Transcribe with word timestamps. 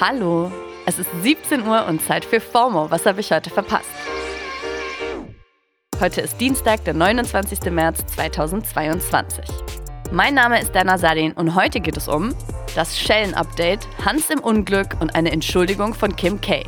Hallo, 0.00 0.50
es 0.86 0.98
ist 0.98 1.10
17 1.20 1.66
Uhr 1.66 1.84
und 1.84 2.00
Zeit 2.00 2.24
für 2.24 2.40
FOMO. 2.40 2.90
Was 2.90 3.04
habe 3.04 3.20
ich 3.20 3.30
heute 3.32 3.50
verpasst? 3.50 3.90
Heute 6.00 6.22
ist 6.22 6.40
Dienstag, 6.40 6.82
der 6.86 6.94
29. 6.94 7.70
März 7.70 8.06
2022. 8.06 9.44
Mein 10.10 10.32
Name 10.32 10.58
ist 10.58 10.74
Dana 10.74 10.96
Sadin 10.96 11.32
und 11.32 11.54
heute 11.54 11.80
geht 11.80 11.98
es 11.98 12.08
um 12.08 12.34
das 12.74 12.98
Schellen-Update, 12.98 13.86
Hans 14.02 14.30
im 14.30 14.40
Unglück 14.40 14.98
und 15.00 15.14
eine 15.14 15.32
Entschuldigung 15.32 15.92
von 15.92 16.16
Kim 16.16 16.40
K. 16.40 16.62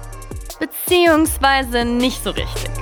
Beziehungsweise 0.61 1.87
nicht 1.87 2.23
so 2.23 2.33
richtig. 2.33 2.82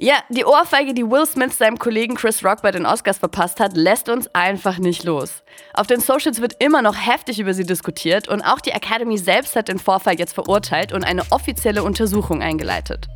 Ja, 0.00 0.14
die 0.28 0.44
Ohrfeige, 0.44 0.94
die 0.94 1.10
Will 1.10 1.26
Smith 1.26 1.58
seinem 1.58 1.76
Kollegen 1.76 2.14
Chris 2.14 2.44
Rock 2.44 2.62
bei 2.62 2.70
den 2.70 2.86
Oscars 2.86 3.18
verpasst 3.18 3.58
hat, 3.58 3.76
lässt 3.76 4.08
uns 4.08 4.32
einfach 4.32 4.78
nicht 4.78 5.02
los. 5.02 5.42
Auf 5.74 5.88
den 5.88 5.98
Socials 5.98 6.40
wird 6.40 6.54
immer 6.62 6.82
noch 6.82 6.94
heftig 6.94 7.40
über 7.40 7.52
sie 7.52 7.66
diskutiert 7.66 8.28
und 8.28 8.40
auch 8.42 8.60
die 8.60 8.70
Academy 8.70 9.18
selbst 9.18 9.56
hat 9.56 9.66
den 9.66 9.80
Vorfall 9.80 10.16
jetzt 10.16 10.34
verurteilt 10.34 10.92
und 10.92 11.02
eine 11.02 11.22
offizielle 11.30 11.82
Untersuchung 11.82 12.42
eingeleitet. 12.42 13.08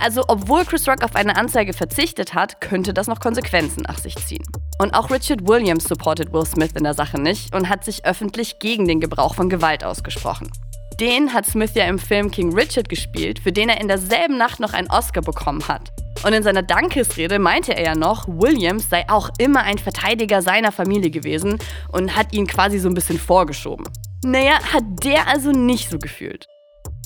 Also, 0.00 0.22
obwohl 0.28 0.64
Chris 0.64 0.86
Rock 0.86 1.02
auf 1.02 1.16
eine 1.16 1.34
Anzeige 1.34 1.72
verzichtet 1.72 2.34
hat, 2.34 2.60
könnte 2.60 2.94
das 2.94 3.08
noch 3.08 3.18
Konsequenzen 3.18 3.82
nach 3.88 3.98
sich 3.98 4.14
ziehen. 4.14 4.46
Und 4.80 4.94
auch 4.94 5.10
Richard 5.10 5.48
Williams 5.48 5.88
supportet 5.88 6.32
Will 6.32 6.46
Smith 6.46 6.70
in 6.76 6.84
der 6.84 6.94
Sache 6.94 7.20
nicht 7.20 7.52
und 7.52 7.68
hat 7.68 7.84
sich 7.84 8.04
öffentlich 8.04 8.60
gegen 8.60 8.86
den 8.86 9.00
Gebrauch 9.00 9.34
von 9.34 9.48
Gewalt 9.48 9.82
ausgesprochen. 9.82 10.52
Den 11.00 11.34
hat 11.34 11.46
Smith 11.46 11.72
ja 11.74 11.86
im 11.86 11.98
Film 11.98 12.30
King 12.30 12.54
Richard 12.54 12.88
gespielt, 12.88 13.40
für 13.40 13.50
den 13.50 13.68
er 13.68 13.80
in 13.80 13.88
derselben 13.88 14.38
Nacht 14.38 14.60
noch 14.60 14.72
einen 14.72 14.88
Oscar 14.88 15.22
bekommen 15.22 15.66
hat. 15.66 15.90
Und 16.24 16.32
in 16.32 16.42
seiner 16.42 16.62
Dankesrede 16.62 17.38
meinte 17.38 17.76
er 17.76 17.84
ja 17.84 17.94
noch, 17.94 18.26
Williams 18.26 18.90
sei 18.90 19.04
auch 19.08 19.30
immer 19.38 19.62
ein 19.62 19.78
Verteidiger 19.78 20.42
seiner 20.42 20.72
Familie 20.72 21.10
gewesen 21.10 21.58
und 21.92 22.16
hat 22.16 22.34
ihn 22.34 22.46
quasi 22.46 22.78
so 22.78 22.88
ein 22.88 22.94
bisschen 22.94 23.18
vorgeschoben. 23.18 23.86
Naja, 24.24 24.58
hat 24.72 24.84
der 25.04 25.28
also 25.28 25.52
nicht 25.52 25.90
so 25.90 25.98
gefühlt. 25.98 26.46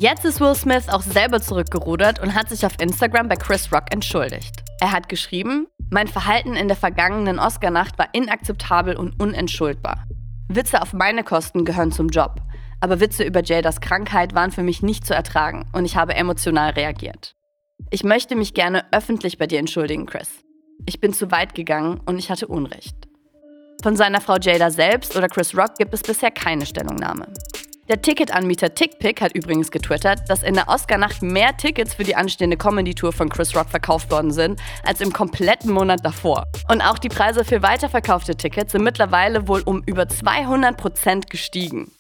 Jetzt 0.01 0.25
ist 0.25 0.41
Will 0.41 0.55
Smith 0.55 0.89
auch 0.89 1.03
selber 1.03 1.41
zurückgerudert 1.41 2.21
und 2.21 2.35
hat 2.35 2.49
sich 2.49 2.65
auf 2.65 2.73
Instagram 2.81 3.29
bei 3.29 3.37
Chris 3.37 3.71
Rock 3.71 3.85
entschuldigt. 3.91 4.63
Er 4.81 4.93
hat 4.93 5.09
geschrieben, 5.09 5.67
mein 5.91 6.09
Verhalten 6.09 6.57
in 6.57 6.69
der 6.69 6.77
vergangenen 6.77 7.39
Oscarnacht 7.39 7.99
war 7.99 8.09
inakzeptabel 8.13 8.97
und 8.97 9.21
unentschuldbar. 9.23 10.07
Witze 10.49 10.81
auf 10.81 10.93
meine 10.93 11.23
Kosten 11.23 11.65
gehören 11.65 11.93
zum 11.93 12.09
Job. 12.09 12.41
Aber 12.81 12.99
Witze 12.99 13.23
über 13.23 13.45
Jadas 13.45 13.81
Krankheit 13.81 14.35
waren 14.35 14.51
für 14.51 14.63
mich 14.63 14.83
nicht 14.83 15.07
zu 15.07 15.15
ertragen 15.15 15.67
und 15.73 15.85
ich 15.85 15.97
habe 15.97 16.15
emotional 16.15 16.71
reagiert. 16.71 17.37
Ich 17.95 18.05
möchte 18.05 18.37
mich 18.37 18.55
gerne 18.55 18.87
öffentlich 18.91 19.37
bei 19.37 19.47
dir 19.47 19.59
entschuldigen, 19.59 20.07
Chris. 20.07 20.31
Ich 20.87 20.99
bin 20.99 21.13
zu 21.13 21.31
weit 21.31 21.55
gegangen 21.55 22.01
und 22.07 22.19
ich 22.19 22.31
hatte 22.31 22.47
Unrecht. 22.47 22.97
Von 23.83 23.97
seiner 23.97 24.23
Frau 24.23 24.37
Jada 24.41 24.71
selbst 24.71 25.15
oder 25.15 25.29
Chris 25.29 25.55
Rock 25.55 25.75
gibt 25.77 25.93
es 25.93 26.01
bisher 26.01 26.31
keine 26.31 26.65
Stellungnahme. 26.65 27.27
Der 27.91 28.01
Ticketanbieter 28.01 28.75
TickPick 28.75 29.21
hat 29.21 29.35
übrigens 29.35 29.71
getwittert, 29.71 30.23
dass 30.29 30.43
in 30.43 30.55
der 30.55 30.69
Oscar-Nacht 30.69 31.21
mehr 31.21 31.55
Tickets 31.55 31.93
für 31.93 32.05
die 32.05 32.17
anstehende 32.17 32.57
Comedy-Tour 32.57 33.13
von 33.13 33.29
Chris 33.29 33.55
Rock 33.55 33.69
verkauft 33.69 34.11
worden 34.11 34.31
sind 34.31 34.59
als 34.87 35.03
im 35.03 35.13
kompletten 35.13 35.71
Monat 35.71 36.01
davor. 36.03 36.47
Und 36.71 36.81
auch 36.81 36.99
die 36.99 37.11
Preise 37.11 37.45
für 37.45 37.63
weiterverkaufte 37.63 38.37
Tickets 38.37 38.73
sind 38.73 38.85
mittlerweile 38.85 39.49
wohl 39.49 39.61
um 39.67 39.83
über 39.85 40.09
200 40.09 40.79
Prozent 40.79 41.29
gestiegen. 41.29 41.93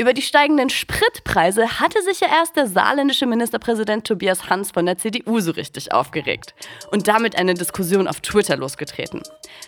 Über 0.00 0.14
die 0.14 0.22
steigenden 0.22 0.70
Spritpreise 0.70 1.80
hatte 1.80 2.00
sich 2.02 2.20
ja 2.20 2.28
erst 2.28 2.54
der 2.54 2.68
saarländische 2.68 3.26
Ministerpräsident 3.26 4.06
Tobias 4.06 4.48
Hans 4.48 4.70
von 4.70 4.86
der 4.86 4.96
CDU 4.96 5.40
so 5.40 5.50
richtig 5.50 5.90
aufgeregt 5.90 6.54
und 6.92 7.08
damit 7.08 7.36
eine 7.36 7.54
Diskussion 7.54 8.06
auf 8.06 8.20
Twitter 8.20 8.56
losgetreten. 8.56 9.22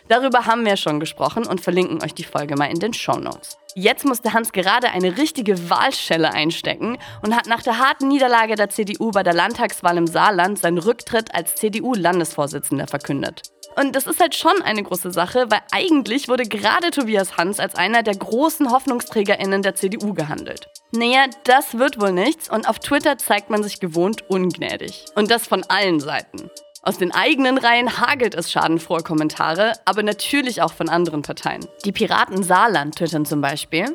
Darüber 0.07 0.47
haben 0.47 0.65
wir 0.65 0.77
schon 0.77 1.01
gesprochen 1.01 1.49
und 1.49 1.61
verlinken 1.61 2.01
euch 2.05 2.15
die 2.15 2.23
Folge 2.23 2.55
mal 2.55 2.71
in 2.71 2.79
den 2.79 2.95
Show 2.95 3.17
Notes. 3.17 3.59
Jetzt 3.75 4.05
musste 4.05 4.33
Hans 4.33 4.53
gerade 4.53 4.91
eine 4.91 5.17
richtige 5.17 5.69
Wahlschelle 5.69 6.33
einstecken 6.33 6.99
und 7.23 7.35
hat 7.35 7.49
nach 7.49 7.65
der 7.65 7.79
harten 7.79 8.07
Niederlage 8.07 8.55
der 8.55 8.69
CDU 8.69 9.11
bei 9.11 9.25
der 9.25 9.35
Landtagswahl 9.35 9.97
im 9.97 10.07
Saarland 10.07 10.61
seinen 10.61 10.79
Rücktritt 10.79 11.35
als 11.35 11.57
CDU-Landesvorsitzender 11.57 12.87
verkündet. 12.87 13.43
Und 13.77 13.95
das 13.97 14.07
ist 14.07 14.21
halt 14.21 14.35
schon 14.35 14.63
eine 14.63 14.83
große 14.83 15.13
Sache, 15.13 15.47
weil 15.51 15.61
eigentlich 15.73 16.29
wurde 16.29 16.45
gerade 16.45 16.91
Tobias 16.91 17.37
Hans 17.37 17.61
als 17.61 17.75
einer 17.75 18.03
der 18.03 18.17
großen 18.17 18.71
HoffnungsträgerInnen 18.71 19.63
der 19.63 19.75
CDU 19.75 20.13
gehandelt. 20.15 20.69
Naja, 20.93 21.27
das 21.45 21.79
wird 21.79 22.01
wohl 22.01 22.13
nichts 22.13 22.51
und 22.51 22.69
auf 22.69 22.79
Twitter 22.79 23.17
zeigt 23.17 23.49
man 23.51 23.63
sich 23.63 23.81
gewohnt 23.81 24.29
ungnädig. 24.29 25.05
Und 25.15 25.31
das 25.31 25.47
von 25.47 25.63
allen 25.69 26.01
Seiten. 26.01 26.51
Aus 26.83 26.97
den 26.97 27.13
eigenen 27.13 27.59
Reihen 27.59 28.01
hagelt 28.01 28.35
es 28.35 28.51
schadenfrohe 28.51 29.03
Kommentare, 29.03 29.75
aber 29.85 30.03
natürlich 30.03 30.63
auch 30.63 30.73
von 30.73 30.89
anderen 30.89 31.23
Parteien. 31.23 31.67
Die 31.85 31.93
Piraten 31.93 32.43
Saarland 32.43 32.97
twittern 32.97 33.27
zum 33.27 33.41
Beispiel. 33.41 33.95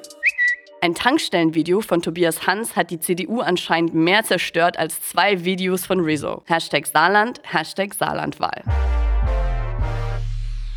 Ein 0.82 0.94
Tankstellenvideo 0.94 1.82
von 1.82 2.04
Tobias 2.04 2.46
Hans 2.46 2.76
hat 2.76 2.92
die 2.92 3.00
CDU 3.00 3.42
anscheinend 3.42 3.96
mehr 3.96 4.24
zerstört 4.24 4.78
als 4.78 5.02
zwei 5.02 5.44
Videos 5.44 5.84
von 5.84 6.00
Rezo. 6.00 6.44
Hashtag 6.46 6.86
Saarland, 6.86 7.42
Hashtag 7.44 7.96
Saarlandwahl. 7.96 8.64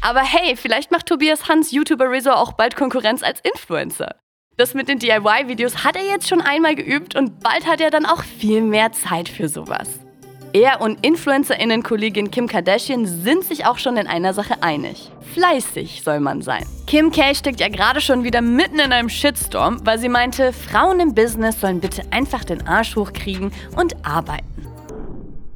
Aber 0.01 0.21
hey, 0.21 0.57
vielleicht 0.57 0.91
macht 0.91 1.07
Tobias 1.07 1.49
Hans 1.49 1.73
YouTuber 1.73 2.11
Rizzo 2.11 2.31
auch 2.31 2.53
bald 2.53 2.77
Konkurrenz 2.77 3.23
als 3.23 3.41
Influencer. 3.41 4.15
Das 4.57 4.75
mit 4.75 4.89
den 4.89 4.99
DIY-Videos 4.99 5.85
hat 5.85 5.97
er 5.97 6.05
jetzt 6.05 6.29
schon 6.29 6.41
einmal 6.41 6.75
geübt 6.75 7.15
und 7.17 7.41
bald 7.41 7.67
hat 7.67 7.81
er 7.81 7.91
dann 7.91 8.07
auch 8.07 8.23
viel 8.23 8.61
mehr 8.61 8.93
Zeit 8.93 9.29
für 9.29 9.49
sowas. 9.49 10.01
Er 10.53 10.81
und 10.81 11.05
InfluencerInnen-Kollegin 11.05 12.31
Kim 12.31 12.49
Kardashian 12.49 13.07
sind 13.07 13.45
sich 13.45 13.67
auch 13.67 13.79
schon 13.79 13.97
in 13.97 14.07
einer 14.07 14.33
Sache 14.33 14.63
einig. 14.63 15.11
Fleißig 15.35 16.03
soll 16.03 16.21
man 16.21 16.43
sein. 16.43 16.65
Kim 16.87 17.13
K 17.13 17.35
steckt 17.35 17.61
ja 17.61 17.69
gerade 17.69 18.01
schon 18.01 18.25
wieder 18.25 18.41
mitten 18.41 18.79
in 18.79 18.93
einem 18.93 19.11
Shitstorm, 19.11 19.85
weil 19.85 19.99
sie 19.99 20.09
meinte, 20.09 20.53
Frauen 20.53 21.01
im 21.01 21.15
Business 21.15 21.61
sollen 21.61 21.81
bitte 21.81 22.03
einfach 22.11 22.45
den 22.45 22.67
Arsch 22.67 22.97
hochkriegen 22.97 23.53
und 23.77 23.95
arbeiten. 24.07 24.58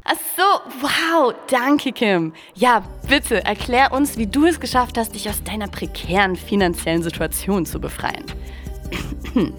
Ach 0.05 0.17
so, 0.37 0.43
wow, 0.81 1.35
danke 1.49 1.93
Kim. 1.93 2.33
Ja, 2.55 2.83
bitte 3.09 3.45
erklär 3.45 3.93
uns, 3.93 4.19
wie 4.19 4.27
du 4.27 4.47
es 4.47 4.59
geschafft 4.59 4.99
hast, 4.99 5.15
dich 5.15 5.29
aus 5.29 5.43
deiner 5.45 5.69
prekären 5.69 6.35
finanziellen 6.35 7.03
Situation 7.03 7.67
zu 7.67 7.81
befreien. 7.81 8.25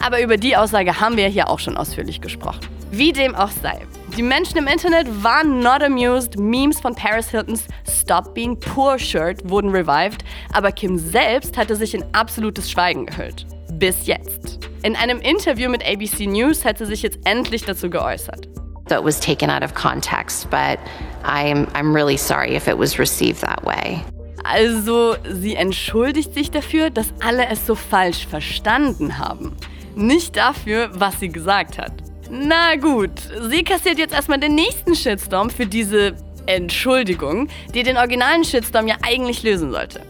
Aber 0.00 0.20
über 0.20 0.36
die 0.36 0.56
Aussage 0.56 1.00
haben 1.00 1.16
wir 1.16 1.28
hier 1.28 1.48
auch 1.48 1.58
schon 1.58 1.76
ausführlich 1.76 2.20
gesprochen. 2.20 2.60
Wie 2.90 3.12
dem 3.12 3.34
auch 3.34 3.50
sei. 3.50 3.80
Die 4.16 4.22
Menschen 4.22 4.58
im 4.58 4.66
Internet 4.66 5.06
waren 5.22 5.60
not 5.60 5.82
amused. 5.82 6.38
Memes 6.38 6.80
von 6.80 6.94
Paris 6.94 7.30
Hiltons 7.30 7.64
Stop 7.88 8.34
Being 8.34 8.58
Poor 8.58 8.98
Shirt 8.98 9.48
wurden 9.48 9.70
revived, 9.70 10.24
aber 10.52 10.72
Kim 10.72 10.98
selbst 10.98 11.56
hatte 11.56 11.76
sich 11.76 11.94
in 11.94 12.04
absolutes 12.12 12.70
Schweigen 12.70 13.06
gehüllt. 13.06 13.46
Bis 13.72 14.06
jetzt. 14.06 14.60
In 14.82 14.96
einem 14.96 15.20
Interview 15.20 15.68
mit 15.68 15.84
ABC 15.84 16.26
News 16.26 16.64
hat 16.64 16.78
sie 16.78 16.86
sich 16.86 17.02
jetzt 17.02 17.18
endlich 17.24 17.64
dazu 17.64 17.90
geäußert. 17.90 18.48
That 18.88 19.04
was 19.04 19.20
taken 19.20 19.50
out 19.50 19.62
of 19.62 19.74
context, 19.74 20.50
but 20.50 20.78
I'm, 21.24 21.68
I'm 21.74 21.94
really 21.94 22.16
sorry 22.16 22.54
if 22.54 22.68
it 22.68 22.78
was 22.78 22.98
received 22.98 23.40
that 23.42 23.64
way. 23.64 24.02
Also, 24.44 25.16
sie 25.28 25.56
entschuldigt 25.56 26.32
sich 26.34 26.50
dafür, 26.50 26.90
dass 26.90 27.12
alle 27.20 27.48
es 27.48 27.66
so 27.66 27.74
falsch 27.74 28.26
verstanden 28.26 29.18
haben. 29.18 29.56
Nicht 29.96 30.36
dafür, 30.36 30.90
was 30.94 31.18
sie 31.18 31.28
gesagt 31.28 31.78
hat. 31.78 31.92
Na 32.30 32.76
gut, 32.76 33.10
sie 33.50 33.64
kassiert 33.64 33.98
jetzt 33.98 34.14
erstmal 34.14 34.38
den 34.38 34.54
nächsten 34.54 34.94
Shitstorm 34.94 35.50
für 35.50 35.66
diese 35.66 36.14
Entschuldigung, 36.46 37.48
die 37.74 37.82
den 37.82 37.96
originalen 37.96 38.44
Shitstorm 38.44 38.86
ja 38.86 38.96
eigentlich 39.02 39.42
lösen 39.42 39.72
sollte. 39.72 40.00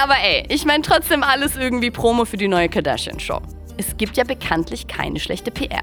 Aber 0.00 0.14
ey, 0.22 0.44
ich 0.48 0.64
meine 0.64 0.82
trotzdem 0.82 1.22
alles 1.22 1.56
irgendwie 1.56 1.90
Promo 1.90 2.24
für 2.24 2.36
die 2.36 2.48
neue 2.48 2.68
Kardashian-Show. 2.68 3.40
Es 3.76 3.96
gibt 3.96 4.16
ja 4.16 4.24
bekanntlich 4.24 4.86
keine 4.86 5.18
schlechte 5.18 5.50
PR. 5.50 5.82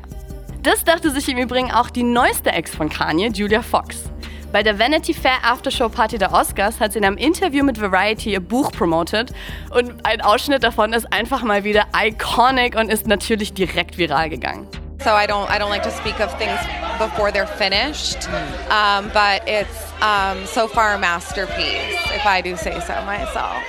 Das 0.68 0.84
dachte 0.84 1.12
sich 1.12 1.30
im 1.30 1.38
Übrigen 1.38 1.72
auch 1.72 1.90
die 1.90 2.04
neueste 2.04 2.52
Ex 2.52 2.76
von 2.76 2.90
Kanye, 2.90 3.30
Julia 3.30 3.62
Fox. 3.62 4.12
Bei 4.52 4.64
der 4.64 4.78
Vanity 4.78 5.14
Fair 5.14 5.38
Aftershow 5.42 5.88
Party 5.88 6.18
der 6.18 6.34
Oscars 6.34 6.82
hat 6.82 6.92
sie 6.92 7.00
in 7.00 7.06
einem 7.06 7.16
Interview 7.16 7.64
mit 7.64 7.80
Variety 7.80 8.34
ihr 8.34 8.42
Buch 8.42 8.74
promotet 8.74 9.32
und 9.70 10.06
ein 10.06 10.20
Ausschnitt 10.20 10.66
davon 10.66 10.92
ist 10.92 11.06
einfach 11.14 11.42
mal 11.44 11.64
wieder 11.64 11.86
iconic 11.96 12.76
und 12.76 12.92
ist 12.92 13.08
natürlich 13.08 13.54
direkt 13.54 13.98
viral 13.98 14.30
gegangen. 14.30 14.68
so 15.00 15.12
I 15.12 15.26
don't 15.26 15.50
I 15.50 15.58
don't 15.58 15.70
like 15.70 15.84
to 15.84 15.92
speak 15.92 16.20
of 16.20 16.38
things 16.38 16.60
before 17.00 17.32
they're 17.32 17.48
finished. 17.48 18.28
Um, 18.70 19.10
but 19.14 19.48
it's 19.48 19.94
um, 20.02 20.46
so 20.46 20.68
far 20.68 20.96
a 20.96 20.98
masterpiece, 20.98 21.96
if 22.14 22.26
I 22.26 22.42
do 22.42 22.58
say 22.58 22.78
so 22.82 22.94
myself. 23.06 23.64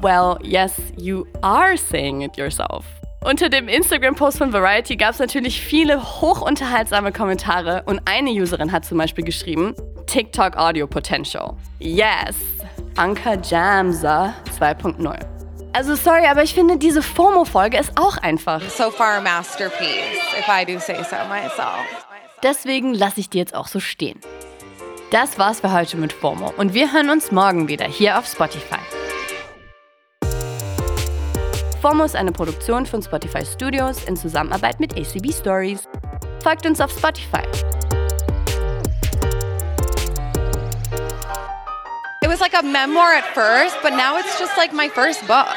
Well, 0.00 0.38
yes, 0.42 0.72
you 0.96 1.26
are 1.42 1.76
saying 1.76 2.22
it 2.22 2.38
yourself. 2.38 2.99
Unter 3.22 3.50
dem 3.50 3.68
Instagram-Post 3.68 4.38
von 4.38 4.50
Variety 4.54 4.96
gab 4.96 5.10
es 5.12 5.18
natürlich 5.18 5.60
viele 5.60 6.02
hochunterhaltsame 6.02 7.12
Kommentare 7.12 7.82
und 7.84 8.00
eine 8.06 8.30
Userin 8.30 8.72
hat 8.72 8.86
zum 8.86 8.96
Beispiel 8.96 9.24
geschrieben, 9.24 9.74
TikTok 10.06 10.56
Audio 10.56 10.86
Potential. 10.86 11.54
Yes, 11.80 12.36
Anka 12.96 13.34
Jamsa 13.34 14.32
2.0. 14.58 15.18
Also 15.74 15.96
sorry, 15.96 16.26
aber 16.26 16.42
ich 16.42 16.54
finde, 16.54 16.78
diese 16.78 17.02
FOMO-Folge 17.02 17.76
ist 17.76 17.92
auch 17.96 18.16
einfach. 18.16 18.62
So 18.62 18.90
far 18.90 19.18
a 19.18 19.20
masterpiece, 19.20 19.76
if 20.38 20.48
I 20.48 20.64
do 20.64 20.78
say 20.80 20.96
so 20.96 21.16
myself. 21.28 22.06
Deswegen 22.42 22.94
lasse 22.94 23.20
ich 23.20 23.28
die 23.28 23.36
jetzt 23.36 23.54
auch 23.54 23.68
so 23.68 23.80
stehen. 23.80 24.18
Das 25.10 25.38
war's 25.38 25.60
für 25.60 25.72
heute 25.72 25.98
mit 25.98 26.14
FOMO 26.14 26.54
und 26.56 26.72
wir 26.72 26.90
hören 26.90 27.10
uns 27.10 27.30
morgen 27.30 27.68
wieder 27.68 27.84
hier 27.84 28.18
auf 28.18 28.26
Spotify. 28.26 28.78
FOMO 31.80 32.06
eine 32.12 32.30
Produktion 32.30 32.84
von 32.84 33.02
Spotify 33.02 33.42
Studios 33.42 34.04
in 34.04 34.14
Zusammenarbeit 34.14 34.80
mit 34.80 34.92
ACB 34.98 35.32
Stories. 35.32 35.88
Folgt 36.42 36.66
uns 36.66 36.78
auf 36.78 36.90
Spotify. 36.90 37.42
It 42.20 42.28
was 42.28 42.40
like 42.40 42.52
a 42.52 42.62
memoir 42.62 43.14
at 43.14 43.24
first, 43.32 43.76
but 43.82 43.94
now 43.94 44.18
it's 44.18 44.38
just 44.38 44.58
like 44.58 44.74
my 44.74 44.90
first 44.90 45.26
book, 45.26 45.56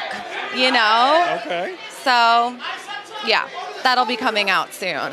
you 0.56 0.70
know? 0.72 1.26
Okay. 1.44 1.74
So, 2.02 2.56
yeah, 3.26 3.46
that'll 3.82 4.06
be 4.06 4.16
coming 4.16 4.48
out 4.48 4.72
soon. 4.72 5.12